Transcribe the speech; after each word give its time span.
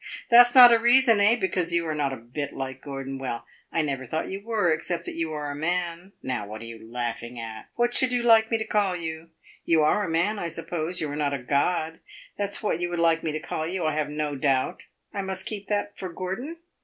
That 0.29 0.47
's 0.47 0.55
not 0.55 0.73
a 0.73 0.79
reason, 0.79 1.19
eh, 1.19 1.35
because 1.35 1.73
you 1.75 1.87
are 1.87 1.93
not 1.93 2.11
a 2.11 2.15
bit 2.17 2.53
like 2.53 2.81
Gordon. 2.81 3.19
Well, 3.19 3.45
I 3.71 3.83
never 3.83 4.03
thought 4.03 4.29
you 4.31 4.41
were, 4.43 4.73
except 4.73 5.05
that 5.05 5.13
you 5.13 5.31
are 5.33 5.51
a 5.51 5.55
man. 5.55 6.13
Now 6.23 6.47
what 6.47 6.61
are 6.61 6.65
you 6.65 6.91
laughing 6.91 7.39
at? 7.39 7.67
What 7.75 7.93
should 7.93 8.11
you 8.11 8.23
like 8.23 8.49
me 8.49 8.63
call 8.65 8.95
you? 8.95 9.29
You 9.63 9.83
are 9.83 10.03
a 10.03 10.09
man, 10.09 10.39
I 10.39 10.47
suppose; 10.47 11.01
you 11.01 11.11
are 11.11 11.15
not 11.15 11.35
a 11.35 11.43
god. 11.43 11.99
That 12.39 12.51
's 12.51 12.63
what 12.63 12.79
you 12.79 12.89
would 12.89 12.97
like 12.97 13.21
me 13.21 13.31
to 13.31 13.39
call 13.39 13.67
you, 13.67 13.85
I 13.85 13.93
have 13.93 14.09
no 14.09 14.35
doubt. 14.35 14.81
I 15.13 15.21
must 15.21 15.45
keep 15.45 15.67
that 15.67 15.95
for 15.99 16.09
Gordon? 16.09 16.57